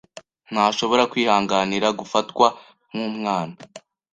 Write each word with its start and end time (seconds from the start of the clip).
Ntashobora 0.51 1.03
kwihanganira 1.11 1.87
gufatwa 1.99 2.47
nkumwana. 2.89 3.55